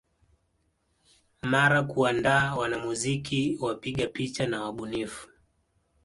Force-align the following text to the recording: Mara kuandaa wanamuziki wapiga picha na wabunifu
Mara 1.43 1.83
kuandaa 1.83 2.55
wanamuziki 2.55 3.57
wapiga 3.61 4.07
picha 4.07 4.47
na 4.47 4.63
wabunifu 4.63 5.29